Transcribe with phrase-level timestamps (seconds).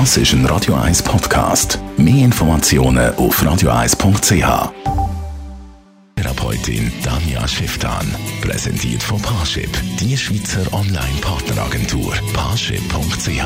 [0.00, 1.78] Das ist ein Radio 1 Podcast.
[1.96, 4.72] Mehr Informationen auf radio1.ch.
[6.16, 8.04] Therapeutin Danja Schifftan.
[8.42, 9.70] Präsentiert von Parship,
[10.00, 12.12] die Schweizer Online-Partneragentur.
[12.32, 13.44] Parship.ch.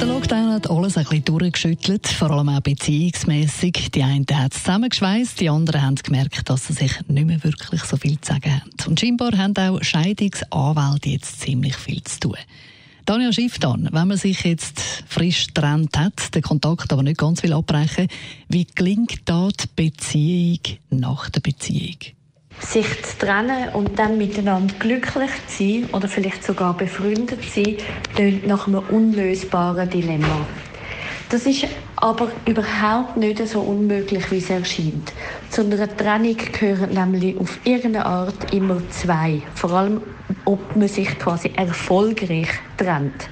[0.00, 3.90] Der Lockdown hat alles ein bisschen durchgeschüttelt, vor allem auch beziehungsmässig.
[3.90, 7.82] Die einen haben es zusammengeschweißt, die anderen haben gemerkt, dass sie sich nicht mehr wirklich
[7.82, 8.70] so viel zu sagen haben.
[8.86, 12.36] Und scheinbar haben auch Scheidungsanwälte jetzt ziemlich viel zu tun.
[13.08, 17.54] Daniel Schifftan, wenn man sich jetzt frisch getrennt hat, den Kontakt aber nicht ganz will
[17.54, 18.06] abbrechen,
[18.50, 21.96] wie gelingt da die Beziehung nach der Beziehung?
[22.60, 27.76] sich zu trennen und dann miteinander glücklich zu sein oder vielleicht sogar befreundet zu sein,
[28.14, 30.46] klingt nach einem unlösbaren Dilemma.
[31.30, 31.66] Das ist
[32.00, 35.12] aber überhaupt nicht so unmöglich, wie es erscheint.
[35.50, 39.42] Zu einer Trennung gehören nämlich auf irgendeine Art immer zwei.
[39.54, 40.00] Vor allem,
[40.44, 43.28] ob man sich quasi erfolgreich trennt.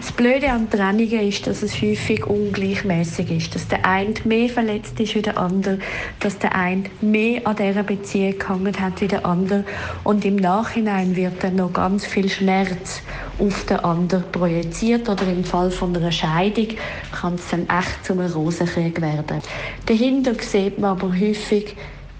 [0.00, 3.54] Das Blöde an Trennungen ist, dass es häufig ungleichmäßig ist.
[3.54, 5.78] Dass der eine mehr verletzt ist wie der andere,
[6.20, 9.64] dass der eine mehr an dieser Beziehung gehangen hat wie der andere.
[10.04, 13.02] Und im Nachhinein wird dann noch ganz viel Schmerz
[13.38, 15.08] auf den anderen projiziert.
[15.08, 16.68] Oder im Fall von einer Scheidung
[17.12, 19.40] kann es dann echt zum Rosenkrieg werden.
[19.86, 21.76] Dahinter sieht man aber häufig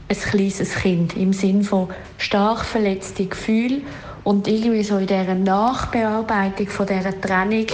[0.09, 3.81] ein kleines Kind im Sinn von stark verletzte Gefühle
[4.25, 7.67] und irgendwie so in dieser Nachbearbeitung von dieser Trennung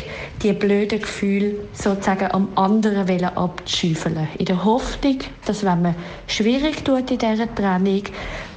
[0.42, 4.28] die blöden Gefühle sozusagen am anderen abzuschüffeln.
[4.38, 5.94] In der Hoffnung, dass wenn man
[6.26, 8.02] schwierig tut in dieser Trennung,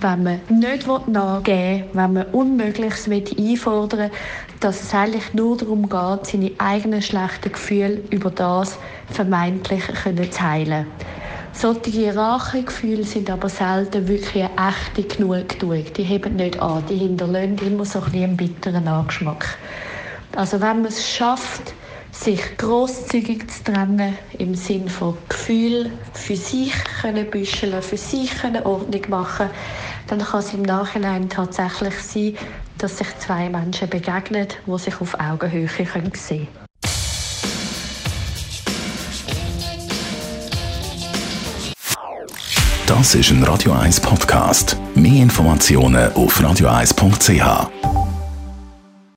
[0.01, 4.17] wenn man nicht nachgeben will, wenn man Unmögliches einfordern will,
[4.59, 8.77] dass es eigentlich nur darum geht, seine eigenen schlechten Gefühle über das
[9.11, 10.87] vermeintlich zu heilen
[11.53, 15.83] solche Rachegefühle sind aber selten wirklich eine echte Genugtuung.
[15.95, 19.57] Die heben nicht an, die hinterlassen immer so ein einen bitteren Angeschmack.
[20.35, 21.73] Also wenn man es schafft,
[22.11, 28.63] sich großzügig zu trennen, im Sinn von Gefühl für sich können büscheln, für sich können
[28.63, 29.49] Ordnung machen,
[30.11, 32.35] dann kann es im Nachhinein tatsächlich sein,
[32.77, 36.47] dass sich zwei Menschen begegnen, die sich auf Augenhöhe sehen können.
[42.87, 44.75] Das ist ein Radio 1 Podcast.
[44.95, 48.00] Mehr Informationen auf radio1.ch.